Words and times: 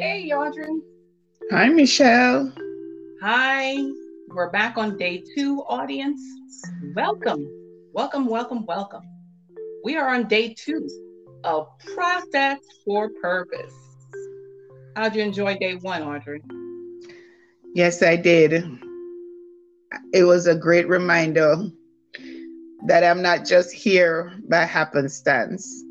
Hey, 0.00 0.32
Audrey. 0.32 0.80
Hi, 1.50 1.68
Michelle. 1.68 2.50
Hi. 3.20 3.76
We're 4.28 4.48
back 4.48 4.78
on 4.78 4.96
day 4.96 5.22
two, 5.36 5.62
audience. 5.68 6.22
Welcome, 6.96 7.46
welcome, 7.92 8.26
welcome, 8.26 8.64
welcome. 8.64 9.02
We 9.84 9.98
are 9.98 10.08
on 10.14 10.26
day 10.26 10.54
two 10.54 10.88
of 11.44 11.66
Process 11.94 12.60
for 12.82 13.10
Purpose. 13.20 13.74
How'd 14.96 15.16
you 15.16 15.22
enjoy 15.22 15.58
day 15.58 15.74
one, 15.74 16.02
Audrey? 16.02 16.40
Yes, 17.74 18.02
I 18.02 18.16
did. 18.16 18.64
It 20.14 20.24
was 20.24 20.46
a 20.46 20.54
great 20.54 20.88
reminder 20.88 21.56
that 22.86 23.04
I'm 23.04 23.20
not 23.20 23.44
just 23.44 23.70
here 23.70 24.32
by 24.48 24.64
happenstance, 24.64 25.84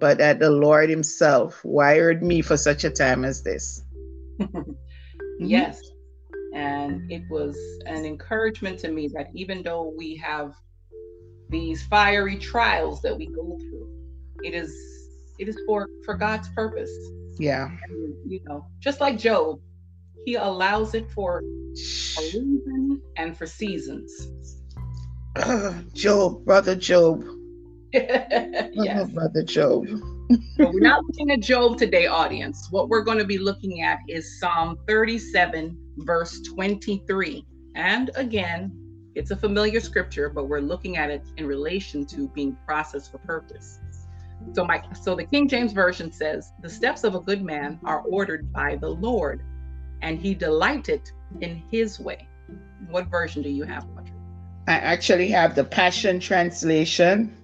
but 0.00 0.18
that 0.18 0.38
the 0.38 0.50
Lord 0.50 0.90
Himself 0.90 1.64
wired 1.64 2.22
me 2.22 2.42
for 2.42 2.56
such 2.56 2.84
a 2.84 2.90
time 2.90 3.24
as 3.24 3.42
this. 3.42 3.82
yes. 5.38 5.80
And 6.54 7.10
it 7.10 7.22
was 7.30 7.56
an 7.86 8.04
encouragement 8.04 8.78
to 8.80 8.90
me 8.90 9.08
that 9.08 9.28
even 9.34 9.62
though 9.62 9.92
we 9.96 10.16
have 10.16 10.54
these 11.48 11.82
fiery 11.84 12.38
trials 12.38 13.02
that 13.02 13.16
we 13.16 13.26
go 13.26 13.58
through, 13.58 13.88
it 14.42 14.54
is 14.54 14.74
it 15.38 15.48
is 15.48 15.58
for 15.66 15.88
for 16.04 16.14
God's 16.14 16.48
purpose. 16.50 16.90
Yeah. 17.38 17.68
And, 17.88 18.14
you 18.26 18.40
know, 18.44 18.66
just 18.80 19.00
like 19.00 19.18
Job, 19.18 19.60
he 20.24 20.36
allows 20.36 20.94
it 20.94 21.10
for 21.10 21.40
a 21.40 22.22
reason 22.22 23.02
and 23.16 23.36
for 23.36 23.46
seasons. 23.46 24.28
Uh, 25.36 25.74
Job, 25.92 26.44
brother 26.44 26.74
Job. 26.74 27.22
yes. 28.72 29.00
Oh, 29.02 29.06
brother 29.06 29.42
Job. 29.42 29.86
so 29.88 30.70
we're 30.70 30.80
not 30.80 31.04
looking 31.04 31.30
at 31.30 31.40
Job 31.40 31.78
today, 31.78 32.06
audience. 32.06 32.68
What 32.70 32.88
we're 32.88 33.04
going 33.04 33.18
to 33.18 33.24
be 33.24 33.38
looking 33.38 33.82
at 33.82 33.98
is 34.08 34.38
Psalm 34.38 34.78
37, 34.86 35.76
verse 35.98 36.40
23. 36.42 37.46
And 37.74 38.10
again, 38.16 38.72
it's 39.14 39.30
a 39.30 39.36
familiar 39.36 39.80
scripture, 39.80 40.28
but 40.28 40.48
we're 40.48 40.60
looking 40.60 40.98
at 40.98 41.10
it 41.10 41.22
in 41.38 41.46
relation 41.46 42.04
to 42.06 42.28
being 42.28 42.56
processed 42.66 43.10
for 43.10 43.18
purpose. 43.18 43.80
So 44.52 44.64
my 44.64 44.82
so 45.00 45.14
the 45.16 45.24
King 45.24 45.48
James 45.48 45.72
version 45.72 46.12
says, 46.12 46.52
"The 46.60 46.68
steps 46.68 47.02
of 47.04 47.14
a 47.14 47.20
good 47.20 47.42
man 47.42 47.80
are 47.84 48.02
ordered 48.02 48.52
by 48.52 48.76
the 48.76 48.90
Lord, 48.90 49.42
and 50.02 50.18
he 50.18 50.34
delighted 50.34 51.10
in 51.40 51.62
his 51.70 51.98
way." 51.98 52.28
What 52.90 53.06
version 53.06 53.42
do 53.42 53.48
you 53.48 53.64
have, 53.64 53.86
Audrey? 53.96 54.12
I 54.68 54.74
actually 54.74 55.28
have 55.28 55.54
the 55.54 55.64
Passion 55.64 56.20
Translation, 56.20 57.34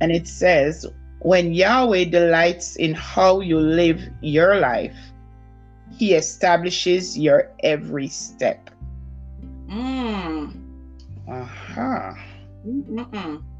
and 0.00 0.12
it 0.12 0.28
says, 0.28 0.86
When 1.20 1.52
Yahweh 1.52 2.04
delights 2.04 2.76
in 2.76 2.94
how 2.94 3.40
you 3.40 3.58
live 3.58 4.00
your 4.20 4.56
life, 4.56 4.96
he 5.90 6.14
establishes 6.14 7.18
your 7.18 7.50
every 7.62 8.08
step. 8.08 8.70
Mm. 9.68 10.54
Uh-huh. 11.28 12.14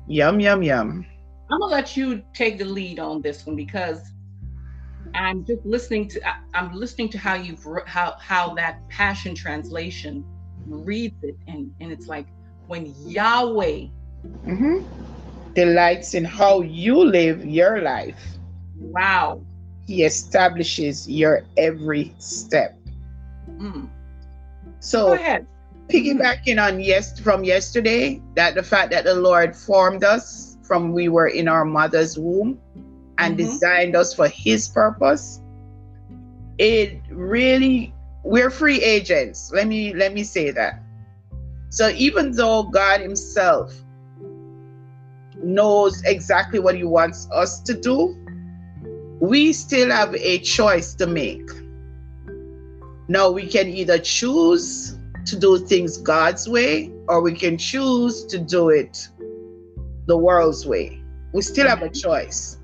Yum, 0.06 0.40
yum, 0.40 0.62
yum. 0.62 1.06
I'm 1.50 1.60
gonna 1.60 1.72
let 1.72 1.96
you 1.96 2.22
take 2.32 2.58
the 2.58 2.64
lead 2.64 2.98
on 2.98 3.20
this 3.20 3.44
one 3.46 3.56
because 3.56 4.12
I'm 5.14 5.44
just 5.44 5.64
listening 5.66 6.08
to 6.08 6.20
I'm 6.54 6.72
listening 6.72 7.08
to 7.10 7.18
how 7.18 7.34
you've 7.34 7.66
how 7.86 8.16
how 8.18 8.54
that 8.54 8.86
passion 8.88 9.34
translation 9.34 10.24
reads 10.66 11.22
it 11.22 11.36
and 11.48 11.70
and 11.80 11.92
it's 11.92 12.06
like 12.06 12.26
when 12.68 12.94
Yahweh 13.06 13.86
mm-hmm. 14.46 14.78
Delights 15.54 16.14
in 16.14 16.24
how 16.24 16.62
you 16.62 17.04
live 17.04 17.44
your 17.44 17.82
life. 17.82 18.20
Wow. 18.78 19.40
He 19.86 20.04
establishes 20.04 21.08
your 21.08 21.44
every 21.56 22.14
step. 22.18 22.78
Mm. 23.50 23.88
So 24.80 25.16
piggybacking 25.88 26.62
on 26.62 26.80
yes 26.80 27.18
from 27.20 27.44
yesterday, 27.44 28.20
that 28.34 28.54
the 28.54 28.62
fact 28.62 28.90
that 28.92 29.04
the 29.04 29.14
Lord 29.14 29.54
formed 29.56 30.04
us 30.04 30.56
from 30.62 30.92
we 30.92 31.08
were 31.08 31.28
in 31.28 31.48
our 31.48 31.64
mother's 31.64 32.18
womb 32.18 32.58
and 33.18 33.36
mm-hmm. 33.36 33.46
designed 33.46 33.96
us 33.96 34.14
for 34.14 34.28
his 34.28 34.68
purpose 34.68 35.40
it 36.58 37.00
really 37.10 37.92
we're 38.24 38.50
free 38.50 38.80
agents 38.82 39.50
let 39.52 39.66
me 39.66 39.92
let 39.94 40.12
me 40.12 40.22
say 40.22 40.50
that 40.50 40.80
so 41.70 41.88
even 41.90 42.30
though 42.32 42.62
god 42.62 43.00
himself 43.00 43.74
knows 45.42 46.02
exactly 46.04 46.58
what 46.58 46.74
he 46.74 46.84
wants 46.84 47.28
us 47.32 47.60
to 47.60 47.74
do 47.74 48.16
we 49.20 49.52
still 49.52 49.90
have 49.90 50.14
a 50.16 50.38
choice 50.38 50.94
to 50.94 51.06
make 51.06 51.48
now 53.08 53.30
we 53.30 53.46
can 53.46 53.68
either 53.68 53.98
choose 53.98 54.96
to 55.26 55.38
do 55.38 55.58
things 55.58 55.98
god's 55.98 56.48
way 56.48 56.90
or 57.08 57.20
we 57.20 57.32
can 57.32 57.58
choose 57.58 58.24
to 58.26 58.38
do 58.38 58.70
it 58.70 59.08
the 60.06 60.16
world's 60.16 60.66
way. 60.66 61.00
We 61.32 61.42
still 61.42 61.68
have 61.68 61.82
a 61.82 61.88
mm-hmm. 61.88 62.08
choice. 62.08 62.58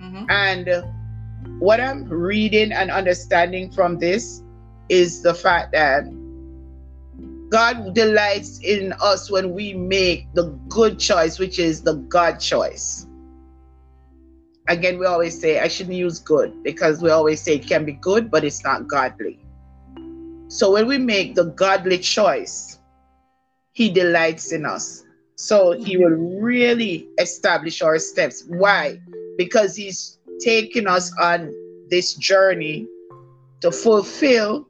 Mm-hmm. 0.00 0.24
And 0.30 1.60
what 1.60 1.80
I'm 1.80 2.08
reading 2.08 2.72
and 2.72 2.90
understanding 2.90 3.70
from 3.70 3.98
this 3.98 4.42
is 4.88 5.22
the 5.22 5.34
fact 5.34 5.72
that 5.72 6.04
God 7.50 7.94
delights 7.94 8.58
in 8.60 8.92
us 9.00 9.30
when 9.30 9.52
we 9.54 9.72
make 9.72 10.32
the 10.34 10.44
good 10.68 10.98
choice, 10.98 11.38
which 11.38 11.58
is 11.58 11.82
the 11.82 11.94
God 11.94 12.40
choice. 12.40 13.06
Again, 14.68 14.98
we 14.98 15.06
always 15.06 15.40
say, 15.40 15.60
I 15.60 15.68
shouldn't 15.68 15.96
use 15.96 16.18
good 16.18 16.62
because 16.64 17.00
we 17.00 17.10
always 17.10 17.40
say 17.40 17.54
it 17.54 17.68
can 17.68 17.84
be 17.84 17.92
good, 17.92 18.30
but 18.30 18.44
it's 18.44 18.64
not 18.64 18.88
godly. 18.88 19.38
So 20.48 20.72
when 20.72 20.86
we 20.86 20.98
make 20.98 21.34
the 21.34 21.44
godly 21.44 21.98
choice, 21.98 22.80
He 23.72 23.90
delights 23.90 24.52
in 24.52 24.66
us. 24.66 25.06
So 25.36 25.72
he 25.72 25.98
will 25.98 26.16
really 26.40 27.06
establish 27.20 27.82
our 27.82 27.98
steps. 27.98 28.44
Why? 28.48 28.98
Because 29.36 29.76
he's 29.76 30.18
taking 30.40 30.86
us 30.86 31.12
on 31.20 31.52
this 31.90 32.14
journey 32.14 32.86
to 33.60 33.70
fulfill 33.70 34.66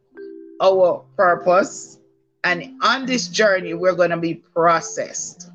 our 0.60 1.04
purpose. 1.16 2.00
And 2.46 2.80
on 2.80 3.06
this 3.06 3.26
journey, 3.26 3.74
we're 3.74 3.96
going 3.96 4.10
to 4.10 4.16
be 4.16 4.34
processed. 4.34 5.50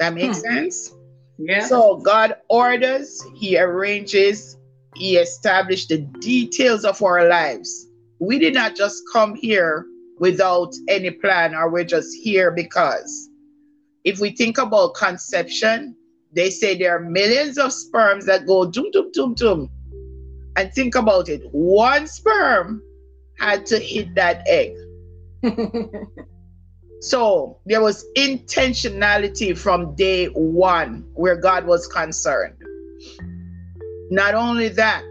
That 0.00 0.14
makes 0.14 0.38
hmm. 0.38 0.52
sense? 0.52 0.96
Yeah. 1.38 1.64
So 1.64 1.98
God 1.98 2.34
orders, 2.48 3.24
He 3.36 3.56
arranges, 3.56 4.58
He 4.96 5.16
established 5.16 5.90
the 5.90 5.98
details 5.98 6.84
of 6.84 7.00
our 7.04 7.28
lives. 7.28 7.86
We 8.18 8.40
did 8.40 8.52
not 8.52 8.74
just 8.74 9.00
come 9.12 9.36
here 9.36 9.86
without 10.18 10.74
any 10.88 11.12
plan 11.12 11.54
or 11.54 11.70
we're 11.70 11.84
just 11.84 12.16
here 12.16 12.50
because 12.50 13.30
if 14.02 14.18
we 14.18 14.32
think 14.32 14.58
about 14.58 14.94
conception, 14.94 15.94
they 16.32 16.50
say 16.50 16.76
there 16.76 16.96
are 16.96 17.00
millions 17.00 17.58
of 17.58 17.72
sperms 17.72 18.26
that 18.26 18.44
go 18.44 18.68
doom, 18.68 18.90
doom, 18.90 19.12
doom, 19.12 19.34
dum. 19.34 19.70
And 20.56 20.72
think 20.72 20.96
about 20.96 21.28
it 21.28 21.42
one 21.52 22.08
sperm 22.08 22.82
had 23.38 23.66
to 23.66 23.78
hit 23.78 24.16
that 24.16 24.42
egg. 24.48 24.74
So 27.00 27.58
there 27.66 27.80
was 27.80 28.04
intentionality 28.16 29.56
from 29.56 29.94
day 29.94 30.26
one 30.26 31.06
where 31.14 31.36
God 31.36 31.66
was 31.66 31.86
concerned. 31.86 32.56
Not 34.10 34.34
only 34.34 34.68
that, 34.70 35.04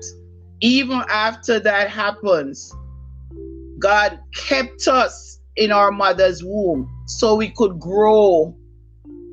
even 0.61 1.01
after 1.09 1.59
that 1.59 1.89
happens, 1.89 2.73
God 3.79 4.19
kept 4.35 4.87
us 4.87 5.39
in 5.55 5.71
our 5.71 5.91
mother's 5.91 6.43
womb 6.43 6.89
so 7.07 7.35
we 7.35 7.49
could 7.49 7.79
grow 7.79 8.55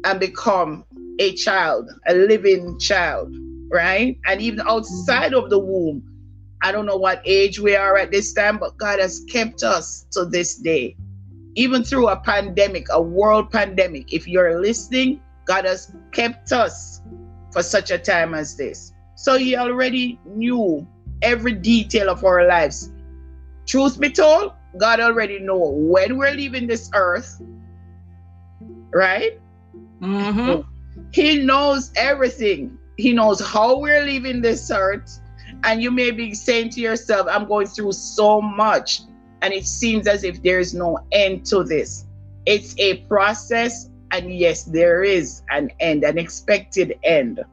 and 0.05 0.21
become 0.21 0.85
a 1.19 1.35
child, 1.35 1.91
a 2.07 2.15
living 2.15 2.79
child, 2.79 3.35
right? 3.73 4.17
And 4.27 4.41
even 4.41 4.61
outside 4.69 5.35
of 5.35 5.51
the 5.51 5.59
womb, 5.59 6.03
I 6.63 6.73
don't 6.73 6.87
know 6.87 6.97
what 6.97 7.23
age 7.25 7.61
we 7.61 7.77
are 7.77 7.97
at 7.97 8.11
this 8.11 8.33
time, 8.33 8.59
but 8.59 8.77
God 8.77 8.99
has 8.99 9.25
kept 9.31 9.63
us 9.63 10.07
to 10.13 10.25
this 10.25 10.57
day. 10.57 10.97
Even 11.55 11.83
through 11.85 12.09
a 12.09 12.17
pandemic, 12.17 12.87
a 12.91 13.01
world 13.01 13.51
pandemic, 13.51 14.13
if 14.13 14.27
you're 14.27 14.61
listening, 14.61 15.21
God 15.45 15.65
has 15.65 15.95
kept 16.13 16.53
us 16.53 17.01
for 17.53 17.63
such 17.63 17.91
a 17.91 17.99
time 17.99 18.35
as 18.35 18.57
this. 18.57 18.93
So 19.15 19.39
He 19.39 19.57
already 19.57 20.19
knew 20.27 20.87
every 21.23 21.53
detail 21.53 22.11
of 22.11 22.25
our 22.25 22.47
lives. 22.47 22.93
Truth 23.67 23.99
be 23.99 24.11
told, 24.11 24.53
God 24.77 25.01
already 25.01 25.39
know 25.39 25.59
when 25.59 26.19
we're 26.19 26.33
leaving 26.33 26.67
this 26.67 26.91
earth, 26.95 27.41
right? 28.93 29.41
Mm-hmm. 30.01 30.61
He 31.13 31.43
knows 31.43 31.91
everything. 31.97 32.79
He 32.97 33.13
knows 33.13 33.41
how 33.41 33.79
we're 33.79 34.05
leaving 34.05 34.43
this 34.43 34.71
earth. 34.71 35.21
And 35.65 35.83
you 35.83 35.91
may 35.91 36.11
be 36.11 36.35
saying 36.35 36.71
to 36.71 36.81
yourself, 36.81 37.27
I'm 37.31 37.47
going 37.47 37.67
through 37.67 37.93
so 37.93 38.41
much. 38.41 39.03
And 39.43 39.53
it 39.53 39.67
seems 39.67 40.07
as 40.07 40.25
if 40.25 40.43
there 40.43 40.59
is 40.59 40.75
no 40.75 40.99
end 41.13 41.47
to 41.47 41.65
this. 41.65 42.07
It's 42.47 42.75
a 42.79 42.99
process. 43.09 43.91
And 44.13 44.33
yes, 44.33 44.65
there 44.65 45.03
is 45.03 45.43
an 45.51 45.71
end, 45.81 46.05
an 46.05 46.19
expected 46.19 46.99
end. 47.03 47.45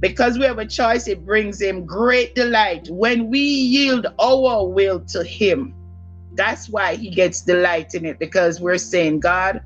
Because 0.00 0.38
we 0.38 0.44
have 0.44 0.58
a 0.58 0.66
choice, 0.66 1.08
it 1.08 1.24
brings 1.24 1.62
him 1.62 1.86
great 1.86 2.34
delight. 2.34 2.88
When 2.90 3.30
we 3.30 3.40
yield 3.40 4.06
our 4.18 4.66
will 4.68 5.00
to 5.00 5.24
him, 5.24 5.74
that's 6.34 6.68
why 6.68 6.96
he 6.96 7.10
gets 7.10 7.40
delight 7.42 7.94
in 7.94 8.04
it 8.04 8.18
because 8.18 8.60
we're 8.60 8.76
saying, 8.78 9.20
God, 9.20 9.62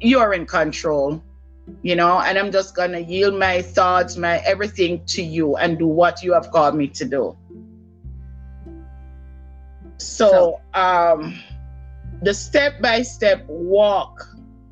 you're 0.00 0.34
in 0.34 0.46
control, 0.46 1.22
you 1.82 1.96
know, 1.96 2.20
and 2.20 2.38
I'm 2.38 2.52
just 2.52 2.74
going 2.74 2.92
to 2.92 3.02
yield 3.02 3.38
my 3.38 3.62
thoughts, 3.62 4.16
my 4.16 4.38
everything 4.38 5.04
to 5.06 5.22
you 5.22 5.56
and 5.56 5.78
do 5.78 5.86
what 5.86 6.22
you 6.22 6.32
have 6.32 6.50
called 6.50 6.74
me 6.74 6.88
to 6.88 7.04
do. 7.04 7.36
So, 9.98 10.60
um, 10.74 11.38
the 12.22 12.34
step 12.34 12.80
by 12.80 13.02
step 13.02 13.44
walk 13.48 14.28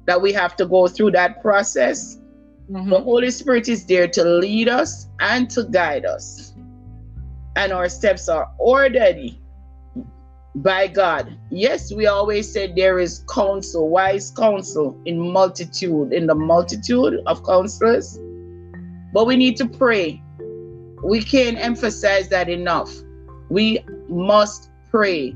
that 0.06 0.20
we 0.20 0.32
have 0.32 0.56
to 0.56 0.67
go 0.67 0.87
through 0.87 1.12
that 1.12 1.41
process, 1.43 2.17
mm-hmm. 2.70 2.91
the 2.91 3.00
Holy 3.00 3.31
Spirit 3.31 3.69
is 3.69 3.87
there 3.87 4.08
to 4.08 4.25
lead 4.25 4.69
us 4.69 5.08
and 5.20 5.49
to 5.50 5.64
guide 5.64 6.05
us. 6.05 6.52
And 7.56 7.73
our 7.73 7.88
steps 7.88 8.29
are 8.29 8.50
ordered 8.58 9.37
by 10.55 10.87
God. 10.87 11.37
Yes, 11.51 11.93
we 11.93 12.06
always 12.06 12.51
say 12.51 12.73
there 12.73 12.99
is 12.99 13.25
counsel, 13.33 13.89
wise 13.89 14.31
counsel 14.31 15.01
in 15.05 15.19
multitude, 15.19 16.12
in 16.12 16.27
the 16.27 16.35
multitude 16.35 17.21
of 17.27 17.45
counselors. 17.45 18.19
But 19.12 19.27
we 19.27 19.37
need 19.37 19.56
to 19.56 19.69
pray. 19.69 20.23
We 21.05 21.23
can't 21.23 21.59
emphasize 21.59 22.29
that 22.29 22.49
enough. 22.49 22.93
We 23.51 23.85
must 24.09 24.71
pray. 24.91 25.35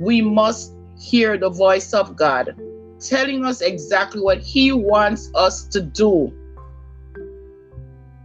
We 0.00 0.20
must 0.22 0.74
hear 0.98 1.38
the 1.38 1.50
voice 1.50 1.94
of 1.94 2.16
God 2.16 2.56
telling 3.00 3.44
us 3.44 3.60
exactly 3.60 4.20
what 4.20 4.38
He 4.38 4.72
wants 4.72 5.30
us 5.34 5.64
to 5.68 5.80
do. 5.80 6.32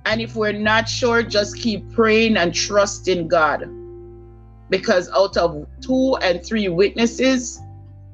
And 0.05 0.19
if 0.19 0.35
we're 0.35 0.51
not 0.51 0.89
sure, 0.89 1.23
just 1.23 1.57
keep 1.57 1.91
praying 1.93 2.37
and 2.37 2.53
trusting 2.53 3.27
God 3.27 3.69
because 4.69 5.09
out 5.09 5.37
of 5.37 5.67
two 5.81 6.15
and 6.17 6.43
three 6.45 6.69
witnesses, 6.69 7.61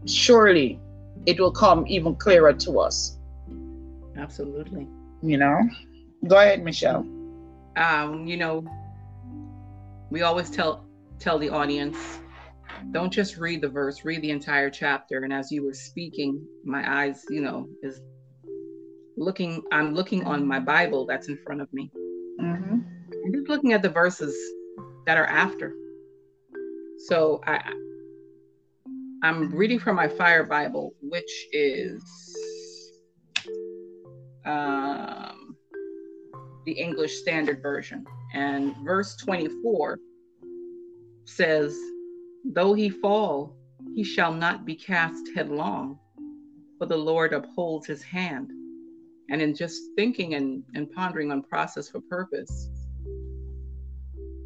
surely 0.06 0.80
it 1.26 1.40
will 1.40 1.52
come 1.52 1.86
even 1.88 2.16
clearer 2.16 2.54
to 2.54 2.80
us. 2.80 3.18
Absolutely. 4.18 4.88
You 5.22 5.38
know, 5.38 5.70
go 6.28 6.38
ahead, 6.38 6.64
Michelle. 6.64 7.06
Um, 7.76 8.26
you 8.26 8.38
know, 8.38 8.66
we 10.10 10.22
always 10.22 10.50
tell 10.50 10.86
tell 11.20 11.38
the 11.38 11.50
audience, 11.50 12.20
don't 12.92 13.12
just 13.12 13.38
read 13.38 13.62
the 13.62 13.68
verse, 13.68 14.04
read 14.06 14.22
the 14.22 14.32
entire 14.32 14.70
chapter. 14.70 15.24
And 15.24 15.34
as 15.34 15.52
you 15.52 15.64
were 15.64 15.74
speaking, 15.74 16.46
my 16.64 17.02
eyes, 17.02 17.26
you 17.30 17.42
know, 17.42 17.68
is 17.84 18.02
looking. 19.18 19.64
I'm 19.72 19.94
looking 19.94 20.24
on 20.26 20.46
my 20.46 20.60
Bible 20.60 21.06
that's 21.06 21.28
in 21.28 21.38
front 21.46 21.62
of 21.62 21.72
me. 21.74 21.92
Mm-hmm. 22.42 22.80
I'm 23.26 23.34
just 23.34 23.50
looking 23.50 23.74
at 23.74 23.82
the 23.82 23.90
verses 23.90 24.36
that 25.06 25.18
are 25.18 25.26
after 25.26 25.74
so 27.08 27.42
I 27.46 27.74
I'm 29.22 29.52
reading 29.52 29.80
from 29.80 29.96
my 29.96 30.08
Fire 30.08 30.44
Bible, 30.44 30.94
which 31.02 31.48
is 31.52 32.02
um, 34.46 35.56
the 36.66 36.72
English 36.72 37.18
Standard 37.18 37.62
Version, 37.62 38.06
and 38.34 38.76
verse 38.86 39.16
24 39.18 40.00
says, 41.26 41.78
"Though 42.46 42.74
he 42.74 42.90
fall, 42.90 43.56
he 43.96 44.04
shall 44.04 44.34
not 44.34 44.66
be 44.66 44.76
cast 44.76 45.30
headlong, 45.36 46.00
for 46.78 46.86
the 46.86 46.98
Lord 46.98 47.34
upholds 47.34 47.88
his 47.88 48.04
hand." 48.04 48.50
And 49.30 49.42
in 49.42 49.54
just 49.54 49.82
thinking 49.96 50.34
and, 50.34 50.64
and 50.74 50.90
pondering 50.92 51.32
on 51.32 51.44
process 51.44 51.90
for 51.90 52.02
purpose, 52.02 52.70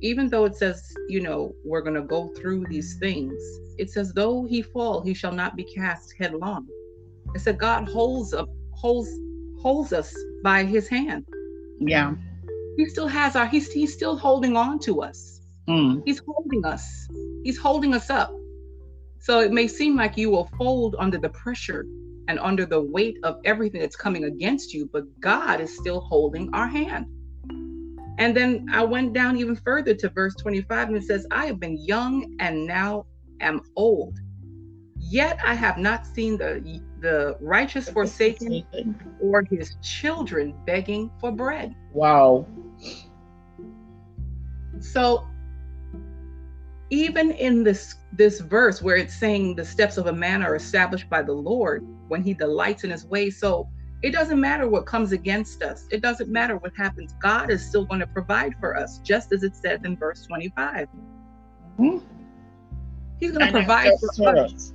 even 0.03 0.27
though 0.27 0.43
it 0.43 0.53
says, 0.53 0.93
you 1.07 1.21
know, 1.21 1.55
we're 1.63 1.81
going 1.81 1.95
to 1.95 2.01
go 2.01 2.27
through 2.35 2.65
these 2.67 2.97
things, 2.99 3.33
it 3.77 3.89
says, 3.89 4.11
though 4.13 4.43
he 4.43 4.61
fall, 4.61 5.01
he 5.01 5.13
shall 5.13 5.31
not 5.31 5.55
be 5.55 5.63
cast 5.63 6.13
headlong. 6.19 6.67
It 7.33 7.39
said 7.39 7.57
God 7.57 7.87
holds 7.87 8.33
up, 8.33 8.49
holds, 8.73 9.09
holds 9.61 9.93
us 9.93 10.13
by 10.43 10.65
his 10.65 10.89
hand. 10.89 11.25
Yeah. 11.79 12.15
He 12.75 12.85
still 12.87 13.07
has 13.07 13.37
our, 13.37 13.47
he's, 13.47 13.71
he's 13.71 13.93
still 13.93 14.17
holding 14.17 14.57
on 14.57 14.77
to 14.79 15.01
us. 15.01 15.39
Mm. 15.69 16.01
He's 16.05 16.21
holding 16.27 16.65
us. 16.65 17.07
He's 17.45 17.57
holding 17.57 17.93
us 17.93 18.09
up. 18.09 18.35
So 19.19 19.39
it 19.39 19.53
may 19.53 19.69
seem 19.69 19.95
like 19.95 20.17
you 20.17 20.29
will 20.29 20.49
fold 20.57 20.97
under 20.99 21.17
the 21.17 21.29
pressure 21.29 21.85
and 22.27 22.39
under 22.39 22.65
the 22.65 22.81
weight 22.81 23.15
of 23.23 23.39
everything 23.45 23.79
that's 23.79 23.95
coming 23.95 24.25
against 24.25 24.73
you, 24.73 24.89
but 24.91 25.05
God 25.21 25.61
is 25.61 25.77
still 25.77 26.01
holding 26.01 26.53
our 26.53 26.67
hand. 26.67 27.05
And 28.17 28.35
then 28.35 28.67
I 28.71 28.83
went 28.83 29.13
down 29.13 29.37
even 29.37 29.55
further 29.55 29.93
to 29.95 30.09
verse 30.09 30.35
25 30.35 30.89
and 30.89 30.97
it 30.97 31.03
says, 31.03 31.25
I 31.31 31.45
have 31.47 31.59
been 31.59 31.77
young 31.77 32.35
and 32.39 32.65
now 32.67 33.05
am 33.41 33.61
old. 33.75 34.19
Yet 34.99 35.39
I 35.45 35.53
have 35.53 35.77
not 35.77 36.05
seen 36.05 36.37
the 36.37 36.81
the 36.99 37.35
righteous 37.41 37.89
forsaken 37.89 38.65
or 39.21 39.43
his 39.43 39.75
children 39.81 40.55
begging 40.65 41.11
for 41.19 41.31
bread. 41.31 41.75
Wow. 41.91 42.47
So 44.79 45.27
even 46.89 47.31
in 47.31 47.63
this 47.63 47.95
this 48.13 48.39
verse 48.39 48.81
where 48.81 48.95
it's 48.95 49.15
saying 49.15 49.55
the 49.55 49.65
steps 49.65 49.97
of 49.97 50.07
a 50.07 50.13
man 50.13 50.43
are 50.43 50.55
established 50.55 51.09
by 51.09 51.21
the 51.21 51.33
Lord 51.33 51.83
when 52.07 52.23
he 52.23 52.33
delights 52.33 52.83
in 52.83 52.91
his 52.91 53.05
way. 53.05 53.29
So 53.29 53.67
it 54.03 54.11
doesn't 54.11 54.39
matter 54.39 54.67
what 54.67 54.85
comes 54.85 55.13
against 55.13 55.63
us. 55.63 55.87
It 55.89 56.01
doesn't 56.01 56.29
matter 56.29 56.57
what 56.57 56.73
happens. 56.75 57.15
God 57.21 57.49
is 57.49 57.65
still 57.65 57.85
going 57.85 58.01
to 58.01 58.07
provide 58.07 58.53
for 58.59 58.77
us, 58.77 58.99
just 58.99 59.31
as 59.31 59.43
it 59.43 59.55
says 59.55 59.79
in 59.85 59.95
verse 59.95 60.25
25. 60.25 60.89
Mm-hmm. 61.79 62.05
He's 63.21 63.31
going 63.31 63.45
to 63.45 63.51
provide 63.53 63.93
for, 64.01 64.13
for 64.17 64.37
us. 64.37 64.53
us. 64.53 64.73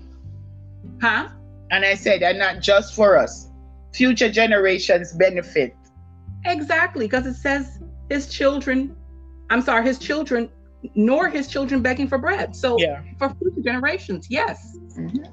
Huh? 1.03 1.29
And 1.71 1.85
I 1.85 1.95
said, 1.95 2.23
and 2.23 2.39
not 2.39 2.61
just 2.63 2.95
for 2.95 3.19
us, 3.19 3.51
future 3.93 4.31
generations 4.31 5.13
benefit. 5.13 5.77
Exactly, 6.47 7.05
because 7.05 7.27
it 7.27 7.35
says 7.35 7.81
his 8.09 8.29
children, 8.29 8.97
I'm 9.51 9.61
sorry, 9.61 9.85
his 9.85 9.99
children, 9.99 10.49
nor 10.95 11.29
his 11.29 11.49
children 11.49 11.83
begging 11.83 12.09
for 12.09 12.17
bread. 12.17 12.57
So 12.57 12.79
yeah. 12.79 13.03
for 13.19 13.35
future 13.35 13.61
generations, 13.63 14.29
yes. 14.31 14.79
Mm-hmm. 14.97 15.25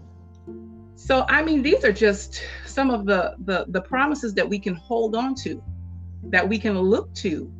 So 0.95 1.25
I 1.29 1.43
mean, 1.43 1.61
these 1.61 1.85
are 1.85 1.93
just 1.93 2.41
some 2.75 2.91
of 2.91 3.05
the, 3.05 3.35
the 3.45 3.65
the 3.69 3.81
promises 3.81 4.33
that 4.33 4.47
we 4.47 4.59
can 4.59 4.75
hold 4.75 5.15
on 5.15 5.33
to, 5.35 5.63
that 6.25 6.47
we 6.47 6.59
can 6.59 6.77
look 6.77 7.13
to, 7.15 7.51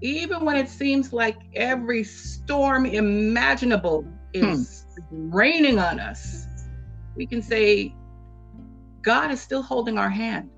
even 0.00 0.44
when 0.44 0.56
it 0.56 0.68
seems 0.68 1.12
like 1.12 1.36
every 1.54 2.02
storm 2.02 2.86
imaginable 2.86 4.04
is 4.32 4.86
hmm. 5.10 5.30
raining 5.30 5.78
on 5.78 6.00
us. 6.00 6.46
We 7.14 7.26
can 7.26 7.42
say, 7.42 7.94
God 9.02 9.30
is 9.30 9.40
still 9.40 9.62
holding 9.62 9.98
our 9.98 10.08
hand. 10.08 10.48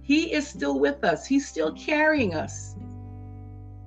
He 0.00 0.32
is 0.32 0.48
still 0.48 0.80
with 0.80 1.04
us. 1.04 1.26
He's 1.26 1.46
still 1.46 1.72
carrying 1.72 2.34
us. 2.34 2.74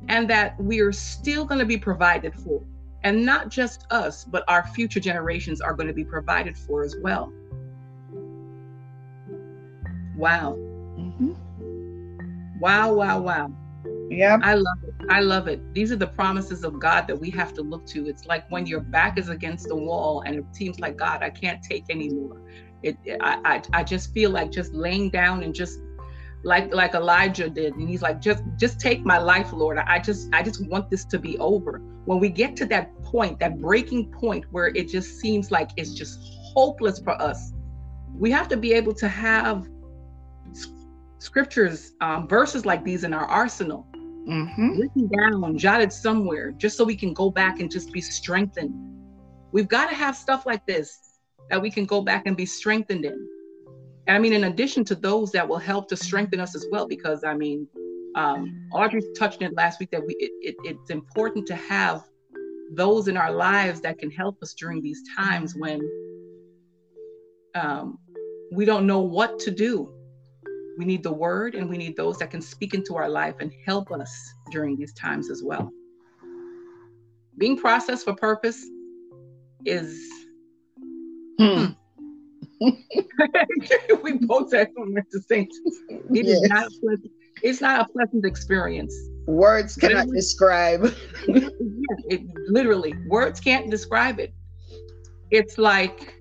And 0.08 0.29
that 0.29 0.58
we 0.62 0.79
are 0.82 0.91
still 0.91 1.46
going 1.46 1.60
to 1.60 1.65
be 1.65 1.77
provided 1.77 2.36
for. 2.36 2.62
And 3.03 3.25
not 3.25 3.50
just 3.50 3.86
us, 3.91 4.24
but 4.24 4.44
our 4.48 4.67
future 4.67 5.00
generations 5.00 5.62
are 5.62 5.74
going 5.74 5.88
to 5.88 5.94
be 5.94 6.05
provided 6.05 6.55
for 6.55 6.84
as 6.84 6.96
well. 7.01 7.34
Wow. 10.15 10.55
Mm-hmm. 10.98 11.34
Wow, 12.60 12.93
wow, 12.93 13.19
wow. 13.19 13.51
Yeah. 14.10 14.38
I 14.41 14.55
love 14.55 14.77
it. 14.84 14.93
I 15.10 15.19
love 15.19 15.48
it. 15.48 15.74
These 15.74 15.91
are 15.91 15.95
the 15.95 16.07
promises 16.07 16.63
of 16.63 16.79
God 16.79 17.07
that 17.07 17.19
we 17.19 17.29
have 17.31 17.53
to 17.53 17.62
look 17.62 17.86
to. 17.88 18.07
It's 18.07 18.25
like 18.25 18.50
when 18.50 18.65
your 18.65 18.79
back 18.79 19.17
is 19.17 19.29
against 19.29 19.67
the 19.67 19.75
wall 19.75 20.22
and 20.25 20.36
it 20.36 20.45
seems 20.51 20.79
like, 20.79 20.98
God, 20.98 21.22
I 21.24 21.29
can't 21.29 21.62
take 21.62 21.86
anymore. 21.89 22.41
It, 22.84 22.98
I, 23.22 23.39
I, 23.45 23.79
I 23.79 23.84
just 23.84 24.13
feel 24.13 24.29
like 24.29 24.51
just 24.51 24.74
laying 24.74 25.10
down 25.10 25.43
and 25.43 25.53
just 25.53 25.79
like 26.43 26.72
like 26.74 26.93
Elijah 26.93 27.50
did 27.50 27.74
and 27.75 27.89
he's 27.89 28.03
like 28.03 28.22
just 28.22 28.43
just 28.55 28.79
take 28.79 29.03
my 29.03 29.17
life 29.17 29.51
Lord 29.51 29.79
I 29.79 29.98
just 29.98 30.29
I 30.31 30.43
just 30.43 30.63
want 30.69 30.91
this 30.91 31.03
to 31.05 31.17
be 31.17 31.39
over 31.39 31.81
when 32.05 32.19
we 32.19 32.29
get 32.29 32.55
to 32.57 32.67
that 32.67 32.93
point 33.01 33.39
that 33.39 33.60
breaking 33.60 34.12
point 34.12 34.45
where 34.51 34.67
it 34.67 34.88
just 34.88 35.19
seems 35.19 35.50
like 35.50 35.72
it's 35.75 35.95
just 35.95 36.19
hopeless 36.53 37.00
for 37.00 37.19
us 37.19 37.51
we 38.15 38.29
have 38.29 38.48
to 38.50 38.57
be 38.57 38.74
able 38.74 38.93
to 38.93 39.07
have 39.07 39.67
scriptures, 41.25 41.94
um, 42.01 42.27
verses 42.27 42.65
like 42.65 42.84
these 42.84 43.03
in 43.03 43.13
our 43.13 43.25
arsenal, 43.25 43.88
mm-hmm. 44.27 44.79
written 44.79 45.10
down, 45.10 45.58
jotted 45.58 45.91
somewhere, 45.91 46.51
just 46.51 46.77
so 46.77 46.84
we 46.86 46.96
can 46.96 47.13
go 47.13 47.32
back 47.32 47.60
and 47.60 47.70
just 47.70 47.91
be 47.91 48.00
strengthened. 48.00 48.74
We've 49.51 49.67
got 49.67 49.89
to 49.89 49.96
have 49.96 50.15
stuff 50.15 50.46
like 50.46 50.65
this 50.67 51.20
that 51.50 51.62
we 51.62 51.72
can 51.72 51.86
go 51.86 52.01
back 52.01 52.27
and 52.27 52.38
be 52.38 52.46
strengthened 52.46 53.05
in. 53.05 53.27
And 54.08 54.15
I 54.15 54.20
mean, 54.20 54.34
in 54.34 54.46
addition 54.46 54.86
to 54.86 54.96
those 54.96 55.32
that 55.32 55.48
will 55.48 55.58
help 55.58 55.88
to 55.89 55.98
strengthen 55.98 56.39
us 56.39 56.55
as 56.55 56.65
well, 56.72 56.88
because 56.88 57.24
I 57.24 57.34
mean, 57.34 57.67
um, 58.15 58.70
Audrey 58.72 59.01
touched 59.17 59.41
it 59.41 59.53
last 59.55 59.79
week 59.79 59.89
that 59.91 60.05
we 60.05 60.13
it, 60.20 60.32
it, 60.41 60.55
it's 60.63 60.91
important 60.91 61.48
to 61.48 61.55
have 61.55 62.03
those 62.72 63.08
in 63.08 63.17
our 63.17 63.32
lives 63.32 63.82
that 63.82 63.98
can 63.98 64.12
help 64.12 64.41
us 64.44 64.53
during 64.53 64.82
these 64.82 65.01
times 65.17 65.55
when 65.55 65.82
um, 67.55 67.98
we 68.51 68.63
don't 68.65 68.86
know 68.86 69.01
what 69.01 69.39
to 69.39 69.51
do 69.51 69.91
we 70.77 70.86
need 70.86 71.03
the 71.03 71.12
word 71.12 71.55
and 71.55 71.70
we 71.70 71.77
need 71.77 71.96
those 71.96 72.17
that 72.20 72.32
can 72.32 72.41
speak 72.41 72.74
into 72.74 72.96
our 72.96 73.10
life 73.10 73.36
and 73.39 73.51
help 73.65 73.91
us 73.91 74.34
during 74.51 74.75
these 74.75 74.94
times 74.94 75.29
as 75.29 75.41
well. 75.44 75.72
Being 77.38 77.58
processed 77.58 78.05
for 78.05 78.15
purpose 78.15 78.65
is. 79.65 80.10
Hmm. 81.39 81.65
we 84.03 84.13
both 84.22 84.50
said 84.50 84.70
the 84.75 85.24
same. 85.27 85.48
It 85.89 86.25
yes. 86.25 86.41
is 86.41 86.50
not. 86.50 86.72
It's 87.44 87.62
not 87.62 87.82
a 87.82 87.91
pleasant 87.91 88.25
experience. 88.25 88.96
Words 89.27 89.75
cannot 89.75 90.08
literally, 90.08 90.17
describe. 90.17 90.96
it 91.27 92.22
literally 92.48 92.94
words 93.08 93.39
can't 93.39 93.70
describe 93.70 94.20
it. 94.20 94.34
It's 95.32 95.58
like 95.58 96.15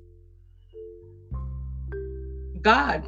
God, 2.62 3.06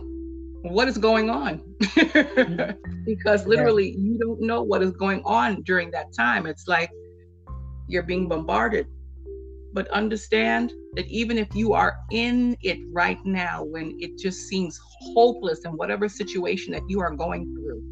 what 0.62 0.88
is 0.88 0.98
going 0.98 1.30
on? 1.30 1.62
because 3.04 3.46
literally 3.46 3.90
yeah. 3.90 3.98
you 3.98 4.18
don't 4.18 4.40
know 4.40 4.62
what 4.62 4.82
is 4.82 4.92
going 4.92 5.22
on 5.24 5.62
during 5.62 5.90
that 5.92 6.12
time. 6.12 6.46
It's 6.46 6.66
like 6.66 6.90
you're 7.88 8.02
being 8.02 8.28
bombarded. 8.28 8.86
But 9.72 9.88
understand 9.88 10.72
that 10.94 11.06
even 11.06 11.36
if 11.36 11.54
you 11.54 11.74
are 11.74 11.96
in 12.10 12.56
it 12.62 12.78
right 12.92 13.18
now, 13.26 13.62
when 13.62 13.96
it 14.00 14.16
just 14.18 14.48
seems 14.48 14.80
hopeless 15.14 15.64
in 15.64 15.72
whatever 15.72 16.08
situation 16.08 16.72
that 16.72 16.82
you 16.88 17.00
are 17.00 17.10
going 17.10 17.54
through, 17.54 17.82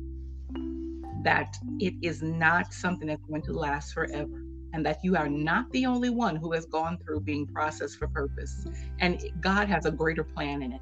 that 1.24 1.54
it 1.80 1.94
is 2.02 2.22
not 2.22 2.72
something 2.72 3.08
that's 3.08 3.24
going 3.26 3.42
to 3.42 3.52
last 3.52 3.92
forever 3.92 4.44
and 4.74 4.84
that 4.84 4.98
you 5.04 5.16
are 5.16 5.28
not 5.28 5.70
the 5.70 5.86
only 5.86 6.10
one 6.10 6.34
who 6.34 6.52
has 6.52 6.66
gone 6.66 6.98
through 6.98 7.20
being 7.20 7.46
processed 7.46 7.96
for 7.96 8.08
purpose. 8.08 8.66
And 8.98 9.22
God 9.40 9.68
has 9.68 9.86
a 9.86 9.90
greater 9.90 10.24
plan 10.24 10.62
in 10.62 10.72
it. 10.72 10.80